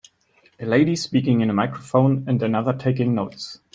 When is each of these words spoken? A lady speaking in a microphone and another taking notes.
A 0.59 0.65
lady 0.65 0.95
speaking 0.95 1.41
in 1.41 1.51
a 1.51 1.53
microphone 1.53 2.23
and 2.27 2.41
another 2.41 2.73
taking 2.73 3.13
notes. 3.13 3.59